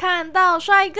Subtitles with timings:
[0.00, 0.98] 看到帅哥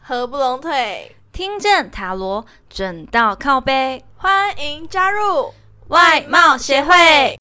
[0.00, 5.52] 合不拢腿，听见塔罗准到靠背，欢迎加入
[5.88, 7.36] 外貌协会。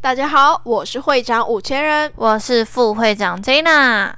[0.00, 4.12] 大家好，我是会长五千人，我是副会长 Jana。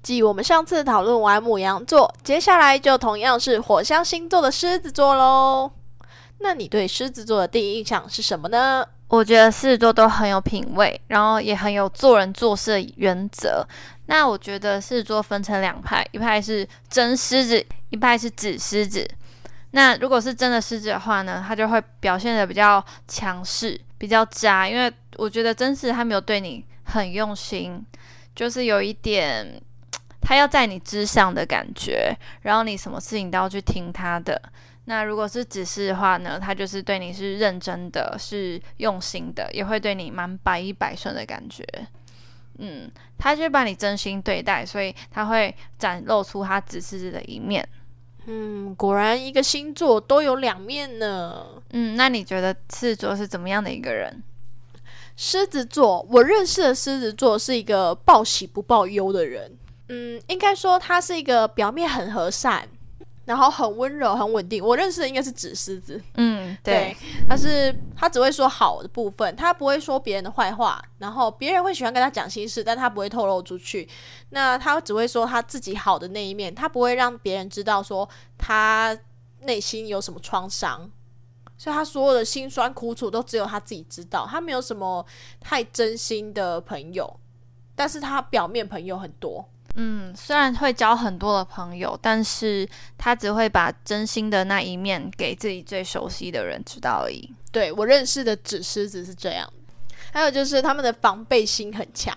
[0.00, 5.72] 继我们上次讨论完母羊座，接下来就同样是火象星座的狮子座喽。
[6.40, 8.84] 那你对狮子座的第一印象是什么呢？
[9.08, 13.66] 我觉得狮子座都很有品味，然后也很有做人做事的原则。
[14.06, 19.08] 那我觉得狮子座分成两派，一派是真狮子，一派是纸狮子。
[19.72, 24.92] 那如果是真的狮子的话呢，他就会表现的比较强势，比较渣，因为。
[25.16, 27.84] 我觉得真是他没有对你很用心，
[28.34, 29.60] 就是有一点
[30.20, 34.40] 他要在你之上的感觉，然后你什么事情都要去听他的。
[34.86, 41.64] 那如果是指示的话呢，他就是对你是认真的，是用心的，也会对你蛮百依百顺的感觉。
[42.58, 47.66] 嗯，他就把你真心对待，所以他会展露出他指示的一面。
[48.26, 51.46] 嗯，果然一个星座都有两面呢。
[51.70, 54.22] 嗯，那你觉得狮子座是怎么样的一个人？
[55.16, 59.56] 狮子座，我认识的狮子座是一个报喜不报忧的人。
[59.92, 62.68] 嗯，应该说他是一个表面很和善，
[63.24, 64.64] 然后很温柔、很稳定。
[64.64, 66.00] 我认识的应该是纸狮子。
[66.14, 66.96] 嗯，对，
[67.28, 70.80] 他是他只会说好的部分，他不会说别人的坏话。
[70.98, 73.88] 然后别人会喜欢跟他讲心事，但他不会透露出去。
[74.28, 78.96] 那他只会说他自己好的那一面，他不会让别人知道说他
[79.40, 80.88] 内心有什么创伤。
[81.58, 85.04] 所以他所有的辛酸苦楚都只有他自己知道，他没有什么
[85.40, 87.18] 太真心的朋友，
[87.74, 89.46] 但是他表面朋友很多。
[89.76, 92.68] 嗯，虽然会交很多的朋友，但是
[92.98, 97.32] 他只会把真心的那一面给自己最熟悉的人知道而已。
[97.52, 99.50] 对我认识的纸狮子是这样，
[100.12, 102.16] 还有就是他们的防备心很强，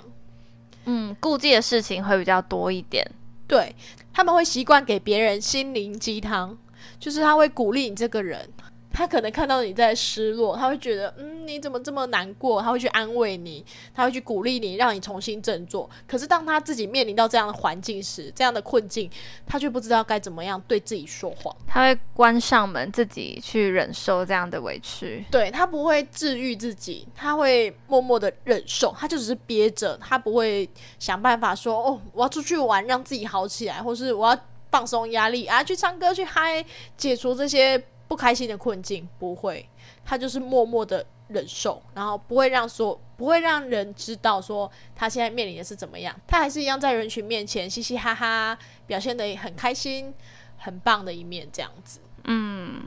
[0.86, 3.10] 嗯，顾忌的事情会比较多一点。
[3.48, 3.76] 对
[4.12, 6.58] 他们会习惯给别人心灵鸡汤，
[7.00, 8.50] 就是他会鼓励你这个人。
[8.94, 12.62] 他可能看到你在失落，他会觉得，嗯，你怎么这么难过？
[12.62, 15.90] 他会去安慰你，他会去鼓励你，让你重新振作。
[16.08, 19.10] 可是当他自己面临到这样的环境时，这样的困境，
[19.48, 21.54] 他却不知道该怎么样对自己说谎。
[21.68, 25.26] 他会关上门，自己去忍受这样的委屈。
[25.32, 34.40] 对他不会治愈自己，他会默默的忍受，他就只是憋着，他不会想办法说，哦，我要出去玩，让自己好起来，或是我要
[34.70, 36.64] 放松压力啊，去唱歌，去嗨，
[36.96, 37.84] 解除这些。
[38.14, 39.68] 不开心的困境不会，
[40.06, 50.14] 他就是默默的忍受，然后不会让说不会让人知道说他现在面临的是怎么样，他还是一样在人群面前嘻嘻哈哈，表现的很开心，
[50.58, 52.00] 很棒的一面这样子。
[52.26, 52.84] 嗯，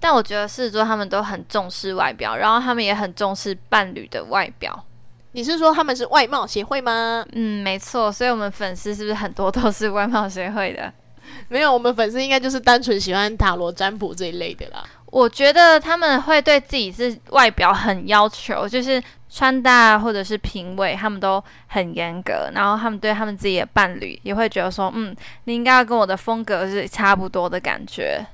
[0.00, 4.84] 但我觉得狮子座他们都很重视外表，然后他们也很重视伴侣的外表。
[5.30, 7.24] 你是说他们是外貌协会吗？
[7.30, 10.92] 嗯，没错，所以我们粉丝是不是很多都是外貌协会的？
[11.48, 14.84] 没有，我们粉丝应该就是单纯喜欢塔罗占卜这一类的啦。
[15.06, 19.00] 我觉得他们会对自己是外表很要求，就是
[19.30, 22.50] 穿搭或者是品味，他们都很严格。
[22.52, 25.14] 然后他们对他们自己的伴侣也会觉得说，嗯，
[25.44, 28.26] 你应该要跟我的风格是差不多的感觉。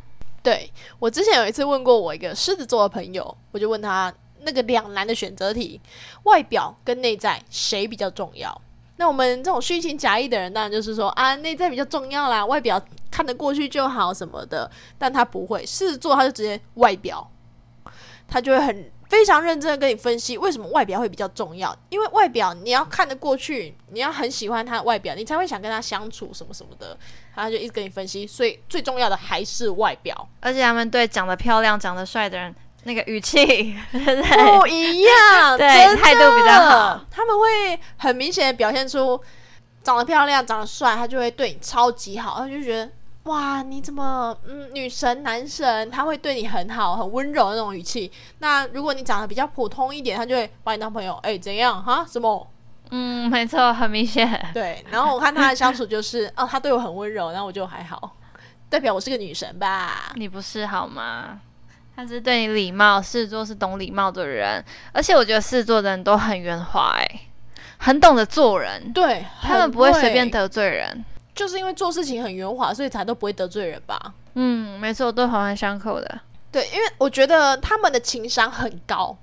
[0.43, 5.79] 对我之前有一次问过我一个狮子座的朋友，我就问他那个两难的选择题：
[6.23, 8.59] 外表跟内在谁比较重要？
[9.01, 12.79] 那我们这种虚情假意的人，当然就是说啊，内在比较重要啦，外表
[13.11, 14.71] 看得过去就好什么的。
[14.99, 17.27] 但他不会，狮子座他就直接外表，
[18.29, 21.75] 他就会很非常认真的跟你分析为什么外表会比较重要。
[21.89, 26.95] 因为外表你要看得过去，你要很喜欢他的外表，你才会想跟他相处什么什么的。
[27.35, 30.29] 他就一直跟你分析，所以最重要的还是外表。
[30.41, 32.55] 而且他们对长得漂亮、长得帅的人。
[32.85, 37.05] 那个语气 不一样， 对态度比较好。
[37.11, 39.21] 他们会很明显的表现出
[39.83, 42.91] 长得漂亮、长得帅，他就会对你超级好，他就觉得
[43.25, 45.91] 哇，你怎么嗯女神男神？
[45.91, 48.11] 他会对你很好、很温柔的那种语气。
[48.39, 51.15] 那如果你长得比较普通一点，他就会把你当朋友。
[51.23, 52.05] 哎，怎样哈？
[52.11, 52.51] 什么？
[52.91, 54.27] 嗯，没错，很明显。
[54.55, 58.17] 对，然后我看他的相处就是哦，他对我很温柔，然后我就还好，
[58.69, 60.13] 代表我是个女神吧？
[60.17, 61.41] 你不是好吗？
[61.97, 67.21] 他是对你礼貌，狮子座是懂礼貌的人，而且我觉得狮子座的人都很圆滑，哎，
[67.79, 71.05] 很懂得做人，对他们不会随便得罪人，
[71.35, 74.15] 就是因为做事情很圆滑，所以才都不会得罪人吧？
[74.35, 76.21] 嗯，没错，都环环相扣的。
[76.53, 79.17] 对，因为我觉得他们的情商很高，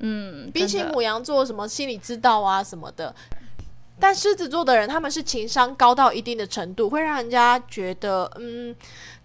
[0.00, 3.14] 嗯，比起母羊座什么心理知道啊什么的，
[3.98, 8.74] 但狮子座的人，他们是情商高到一定的程度，会让人家觉得，嗯，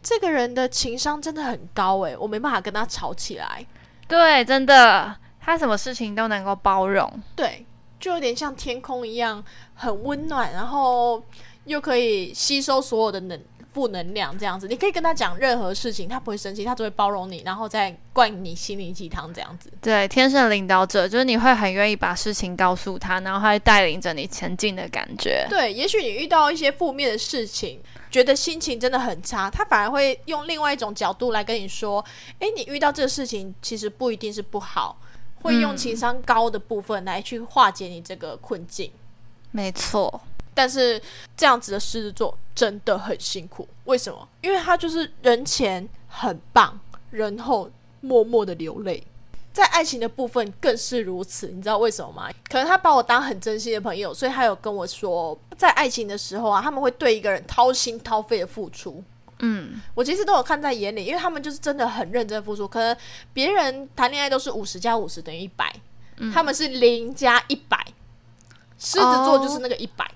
[0.01, 3.65] 这个人的情商真的很高诶，我没办法跟他吵起来。
[4.07, 7.11] 对，真的，他什么事情都能够包容。
[7.35, 7.65] 对，
[7.99, 9.43] 就有点像天空一样，
[9.75, 11.21] 很温暖，然后
[11.65, 13.39] 又可以吸收所有的能。
[13.73, 19.71] 负能量这样子，你可以跟他讲任何事情，他不会生气，他只会包容你，然后再灌你心灵鸡汤这样子。
[19.81, 25.47] 对，天生领导者就是你会很愿意把事情告诉他，然后他会带领着你前进的感觉。
[25.49, 32.03] 对，也许你遇到一些负面的事情，觉得心情真的很差，他反而会用另外一种角度来跟你说
[32.39, 34.97] ：“诶，你遇到这个事情其实不一定是不好，
[35.43, 38.91] 会用情商高的部分来去化解你这个困境。”
[39.53, 40.21] 没错。
[40.53, 41.01] 但是
[41.35, 44.27] 这样子的狮子座真的很辛苦，为什么？
[44.41, 47.69] 因为他就是人前很棒，人后
[48.01, 49.01] 默默的流泪，
[49.53, 51.47] 在爱情的部分更是如此。
[51.47, 52.29] 你知道为什么吗？
[52.49, 59.03] 可能他把我当很真心的朋友，所以他有跟我说，在爱情的时候啊，他们会对一个人掏心掏肺的付出。
[59.39, 62.67] 嗯，我其实都有看在眼里，因为他们就是真的很认真付出。
[62.67, 62.95] 可能
[63.33, 65.73] 别人谈恋爱都是五十加五十等于一百，
[66.31, 67.77] 他们是零加一百，
[68.77, 70.09] 狮子座就是那个一百。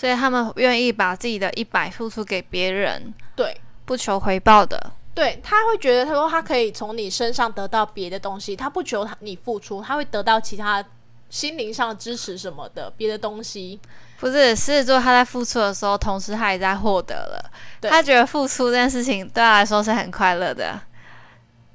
[0.00, 3.54] 所以他们愿意把自己的一百付出给别人，对，
[3.84, 4.92] 不求回报的。
[5.12, 10.82] 对他会觉得，他说他可以从你身上得到别的东西，他不求他你付出，他会得到其他
[11.28, 13.78] 心灵上的支持什么的别的东西。
[14.18, 17.50] 不是狮子座，他在付出的时候，同时他也在获得了。
[17.82, 20.80] 他觉得付出这件事情对他来说是很快乐的。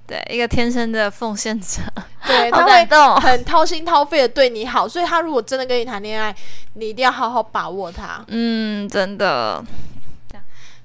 [0.07, 1.81] 对，一个天生的奉献者，
[2.27, 2.85] 对 他会
[3.21, 6.35] 很掏心掏肺的对你好，所以他如果真的跟你谈恋爱，
[6.75, 8.23] 你一定要好好把握他。
[8.27, 9.63] 嗯，真的。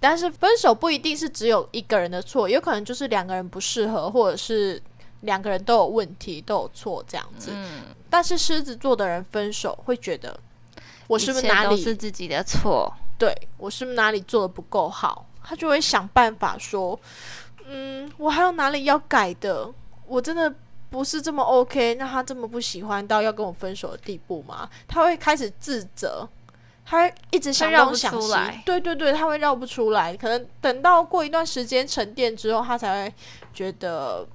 [0.03, 4.83] 但是分手不一定是只有一个人的错，有可能就是两个人不适合，或者是
[5.21, 7.51] 两个人都有问题，都有错这样子。
[7.53, 7.83] 嗯。
[8.09, 10.35] 但是狮子座的人分手会觉得，
[11.07, 12.91] 我是不是哪里是自己的错？
[13.19, 15.27] 对我是不是哪里做的不够好？
[15.45, 16.99] 他就会想办法说。
[17.73, 19.73] 嗯，我还有哪里要改的？
[20.07, 20.53] 我真的
[20.91, 24.69] 不是这么 OK，那他这么不喜欢到要跟我分手的地步吗？
[24.89, 26.29] 他会开始自责，
[26.85, 28.35] 他会一直想东想西。
[28.67, 30.17] 对对对，他会绕不出来。
[30.17, 33.15] 可能等到过一段时间沉淀之后，他才会
[33.55, 34.27] 觉得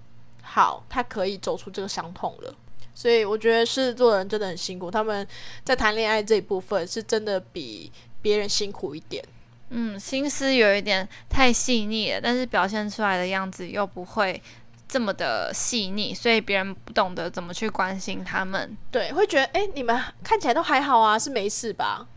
[0.42, 2.56] 好，他可以走出这个伤痛了。
[2.94, 5.28] 所以我觉得狮子座的人真的很辛苦，他们
[5.66, 7.92] 在谈恋爱这一部分是真的比
[8.22, 9.22] 别人辛苦一点。
[9.70, 14.42] 嗯，心思有一点太细腻了，但是表现出来的样子又不会
[14.88, 18.78] 这么的细腻，所以别人不懂得怎么去关心他们。
[18.92, 22.08] 对，会觉得哎，你们看起来都还好啊，是没事吧？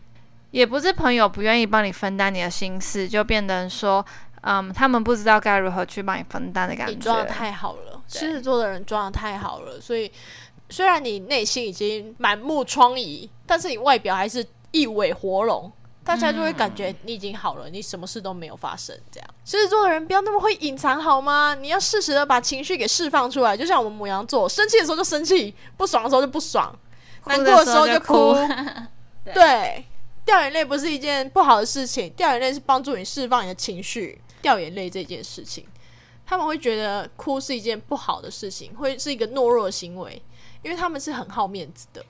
[0.51, 4.05] 也不是朋友不愿意帮你分担你的心思，就变得说，
[4.41, 6.93] 嗯，他们不知道该如何去帮你分担的感觉。
[6.93, 10.11] 你装的太好了，狮子座的人装的太好了，所以
[10.69, 15.71] 虽然你内心已经满目疮痍，但是你外表还是一尾活龙。
[16.09, 18.99] 大家就会感觉你已经好了，你什么事都没有发生。
[19.11, 21.53] 这样，狮子座的人不要那么会隐藏好吗？
[21.53, 23.55] 你要适时的把情绪给释放出来。
[23.55, 26.75] 就像我们母羊座，生气的时候就生气，不爽的时候就不爽，
[27.27, 28.33] 难过的时候就哭。
[29.31, 29.85] 对，
[30.25, 34.19] 掉眼泪不是一件不好的事情，掉眼泪是帮助你释放你的情绪。
[34.41, 35.63] 掉眼泪这件事情，
[36.25, 40.19] 他们会觉得哭是一件不好的事情，会是一个懦弱的行为，
[40.63, 42.03] 因为他们是很好面子的。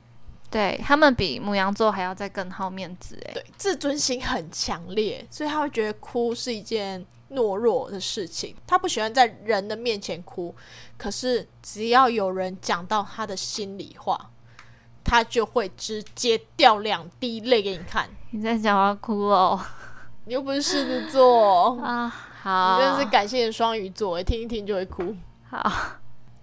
[0.51, 8.55] 对他们比母羊座还要再更好面子，哎，对，自尊心很强烈，所以他会觉得哭是一件懦弱的事情。
[8.65, 10.55] 他不喜欢在人的面前哭，
[10.97, 14.31] 可是只要有人讲到他的心里话，
[15.03, 18.09] 他就会直接掉两滴泪给你看。
[18.31, 19.63] 你在讲我哭哦？
[20.25, 22.09] 你又不是狮子座啊？
[22.41, 25.15] 好，你真的是感谢双鱼座，听一听就会哭。
[25.47, 25.71] 好，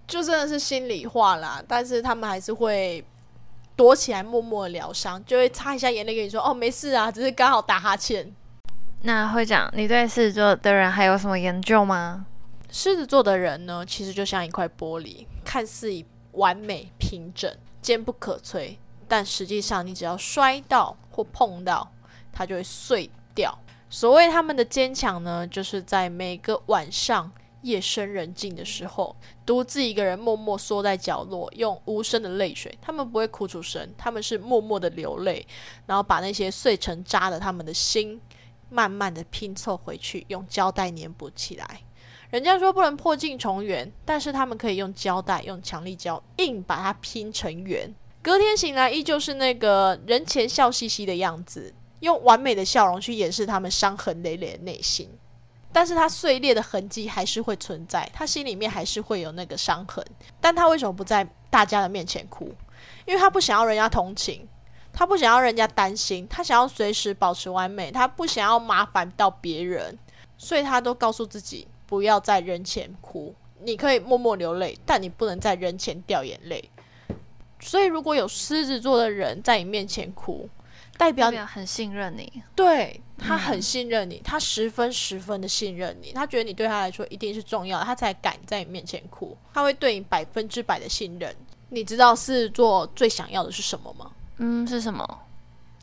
[0.07, 3.03] 就真的是心里话啦，但是他们还是会。
[3.77, 8.29] 躲起来默默疗伤，就会擦一下眼泪跟你说：“哦，没事啊，只是刚好打哈欠。”
[9.03, 12.25] 那会长，你对狮子座的人还有什么研究吗？
[12.71, 15.87] 狮子座的人呢，其实就像一块玻璃，看似
[16.31, 17.49] 完美平整、
[17.81, 18.75] 坚不可摧，
[19.07, 21.91] 但实际上你只要摔到或碰到，
[22.33, 23.57] 它就会碎掉。
[23.89, 27.31] 所谓他们的坚强呢，就是在每个晚上。
[27.67, 32.75] 夜深人静的时候，独自一个人默默缩在角落，用无声的泪水。
[32.81, 35.45] 他们不会哭出声，他们是默默的流泪，
[35.85, 38.19] 然后把那些碎成渣的他们的心，
[38.69, 41.81] 慢慢的拼凑回去，用胶带粘补起来。
[42.29, 47.93] 人家说不能破镜重圆，但是他们可以用胶带，用强力胶硬把它拼成圆。
[48.21, 55.09] 隔天醒来，依旧是那个人前笑嘻嘻的样子，用完美的笑容去掩饰他们伤痕累累的内心。
[55.71, 60.03] 但是他碎裂的痕迹还是会存在，他心里面还是会有那个伤痕。
[60.41, 62.53] 但他为什么不在大家的面前哭？
[63.05, 64.47] 因为他不想要人家同情，
[64.91, 69.97] 他不想要人家担心，他想要随时保持完美，他不想要麻烦到别人，
[70.37, 73.35] 所以他都告诉自己不要在人前哭。
[73.59, 76.69] 你可以默默流泪，但你不能在人前掉眼泪。
[77.59, 80.47] 所以，如果有狮子座的人在你面前哭，
[80.97, 91.35] 代表表很信任你，对他很信任你，他十分十分的信任你，他觉得你对他来说一定是重要的，他才敢在你面前哭，他会对你百分之百的信任。
[91.69, 94.11] 你知道狮子座最想要的是什么吗？
[94.37, 95.19] 嗯，是什么？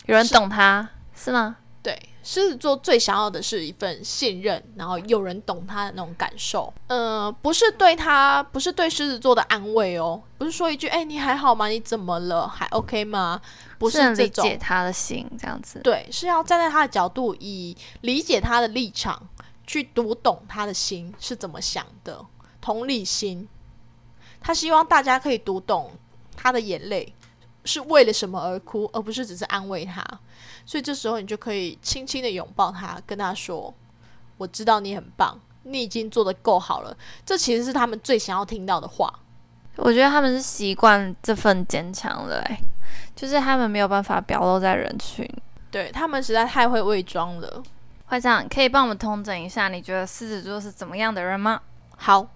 [0.06, 1.56] 有人懂他是吗？
[1.84, 6.72] 对，狮子座最想要的是一份信任，然后有人懂他的那种感受。
[6.86, 11.68] 嗯，不是对他，不是对狮子座的安慰哦，不是说一句“哎，你还好吗？
[11.68, 12.48] 你怎么了？
[12.48, 13.38] 还 OK 吗？”
[13.78, 15.78] 不是理解他的心这样子。
[15.84, 19.28] 对，是要站在他的角度，以理解他的立场，
[19.66, 22.24] 去读懂他的心是怎么想的，
[22.62, 23.46] 同理心。
[24.40, 25.92] 他希望大家可以读懂
[26.34, 27.14] 他的眼泪
[27.64, 30.04] 是为了什么而哭，而不是只是安慰他。
[30.66, 33.72] 所以这时候你就可以轻轻的拥抱他，跟他说
[34.38, 39.12] ：“我知道你很棒，你已经做的够好了。”这其实是他们最想要听到的话。
[39.76, 42.60] 我觉得他们是习惯这份坚强了，哎，
[43.16, 45.28] 就是他们没有办法表露在人群。
[45.70, 47.62] 对他们实在太会伪装了。
[48.06, 51.60] 会长，可以帮我们通整一下，你觉得狮子座是怎么样的人吗？
[51.96, 52.28] 好。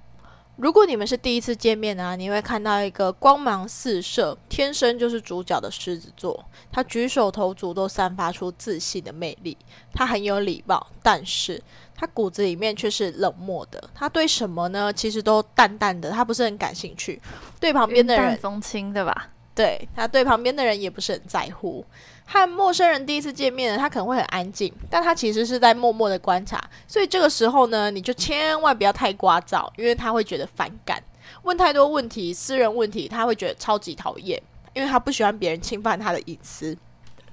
[0.59, 6.45] 如果你们是第一次见面呢，你会看到一个光芒四射、天生就是主角的狮子座。
[6.73, 9.57] 他举手投足都散发出自信的魅力。
[9.95, 11.63] 他很有礼貌，但是
[11.95, 13.89] 他骨子里面却是冷漠的。
[13.95, 14.93] 他对什么呢？
[14.93, 17.23] 其实都淡淡的，他不是很感兴趣。
[17.61, 19.29] 对旁边的人，风轻对吧？
[19.59, 21.85] 对他对旁边的人也不是很在乎。
[22.25, 26.63] 和陌生人第一次见面，他可能会很安静，但他其实是在默默的观察。
[26.87, 31.03] 所以这个时候呢，你就千万不要太聒噪，因为他会觉得反感。
[31.43, 34.41] 问太多问题，私人问题，他会觉得超级讨厌，
[34.75, 36.77] 因为他不喜欢别人侵犯他的隐私。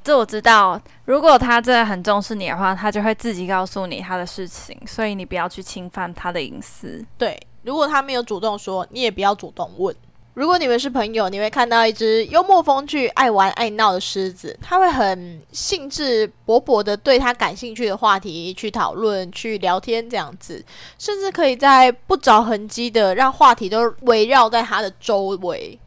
[0.03, 0.81] 这我知道。
[1.03, 7.05] 如果他真的很重视你的话，他就会自己告诉你他的事情，所以你不要去侵犯他的隐私。
[7.17, 9.93] 对，如果他没有主动说，你也不要主动问。
[10.35, 20.61] 如果你们是朋友，你会看到一只幽默风趣、爱玩爱闹的狮子，他会很兴致勃勃的对他感兴趣的话题去讨论、去聊天，这样子，
[20.99, 25.79] 甚至可以在不着痕迹的让话题都围绕在他的周围，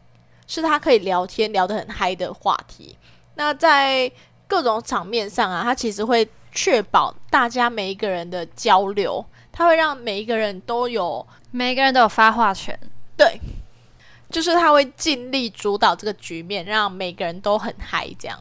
[0.47, 2.97] 是他可以聊天聊得很嗨的话题。
[3.35, 4.11] 那在
[4.47, 12.75] 各种场面上啊，他其实会确保大家每一个人的交流，他会让每一个人都有每一个人都有发话权，
[13.15, 13.39] 对。
[14.29, 18.07] 就是他会尽力主导这个局面，让每个人都很嗨。
[18.19, 18.39] 这样，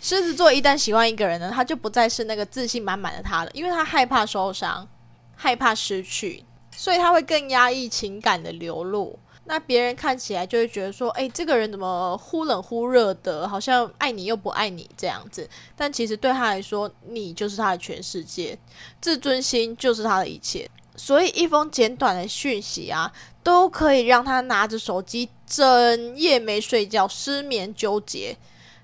[0.00, 4.88] 狮子座一旦喜欢一个人呢，他就不再是那个自信满满的他了，因为他害怕受伤，
[5.36, 6.44] 害怕失去，
[6.74, 9.18] 所以他会更压抑情感的流露。
[9.44, 15.48] 那别人看起来就会觉得说，哎，这个人怎么忽冷忽热的，好像爱你又不爱你这样子。
[15.74, 18.58] 但其实对他来说，你就是他的全世界，
[19.00, 20.70] 自尊心就是他的一切。
[20.98, 23.10] 所以一封简短的讯息啊。
[23.40, 28.36] 都可以让他拿着手机整夜没睡觉，失眠纠结，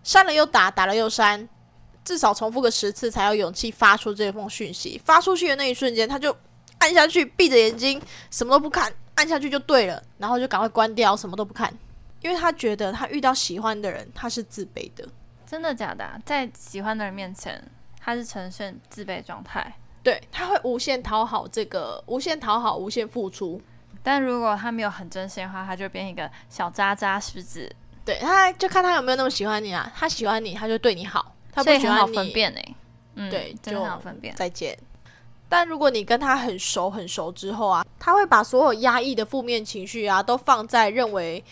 [0.03, 1.47] 删了又打，打了又删，
[2.03, 4.99] 至少重复个十次才有勇气发出这封讯息。
[5.05, 6.35] 发出去的那一瞬间，他就
[6.79, 11.71] 按下去，闭着眼睛，什么都不看，按下去就对了，然后就赶快关掉，什么都不看，
[12.23, 15.07] 因为他觉得他遇到喜欢的人，他是自卑的。
[15.47, 16.19] 真的假的？
[16.25, 17.63] 在喜欢的人面前，
[18.01, 19.77] 他是呈现自卑状态。
[20.05, 23.61] 对，他会无限讨好这个，无限讨好，无限付出。
[24.03, 27.75] 但如果他没有很真心的话，他就变一个小渣渣狮子。
[28.05, 29.91] 对，他就看他有没有那么喜欢你啊。
[29.97, 31.35] 他喜欢你，他就对你好。
[31.51, 32.61] 他不喜欢你，分辨呢。
[33.15, 34.35] 嗯，对，就很好分辨。
[34.35, 34.79] 再见。
[35.49, 41.43] 但如果你跟他很熟很熟之后啊，他会把所有压抑的负面情绪啊，都放在认为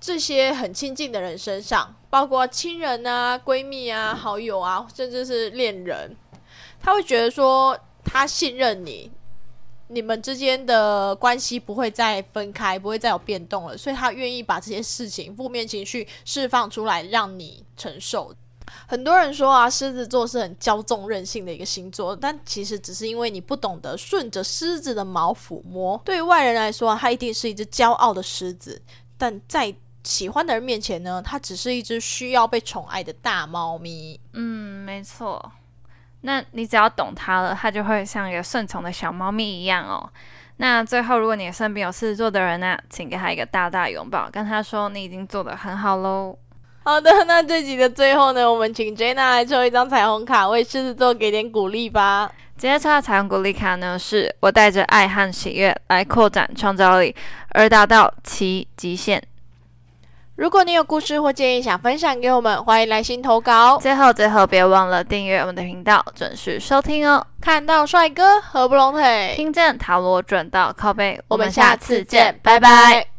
[0.00, 6.16] 这些很亲近的人身上，包括亲人啊、闺蜜啊、好友啊，甚至是恋人。
[6.80, 7.76] 他会觉得说，
[8.08, 9.10] 他信任你。
[9.90, 18.34] 你们之间的关系不会再分开，不会再有变动了，所以他愿意把这些事情、负面情绪释放出来，让你承受。
[18.86, 25.98] 很多人说啊，狮子座是很骄纵任性的一个星座，但其实只是因为你不懂得顺着狮子的毛抚摸。
[26.04, 28.82] 对于外人来说，它一定是一只骄傲的狮子，
[29.16, 29.74] 但在
[30.04, 34.20] 喜欢的人面前呢，它只是一只需要被宠爱的大猫咪。
[34.34, 35.50] 嗯，没错。
[36.22, 40.10] 那你只要懂它了，它就会像一个顺从的小猫咪一样哦。
[40.56, 46.36] 那最后，如果你身边有狮子座的人呢，请给他一个大大拥抱，跟他说你已经做得很好喽。
[46.82, 52.28] 好的，那这集的最后呢，我们请 Jenna 来抽一张彩虹卡，为狮子座给点鼓励吧。
[52.56, 57.14] 今天抽到彩虹鼓励卡呢，是我带着爱和喜悦来扩展创造力，
[57.50, 59.22] 而达到其极限。
[60.38, 63.76] 如果你有故事或建议想分享给我们，欢迎来信投稿。
[63.78, 67.26] 最后，最后别忘了订阅我们的频道，准时收听哦。
[67.40, 73.17] 看到帅哥合不拢腿，听见塔罗转到靠背，我们下次见，拜拜。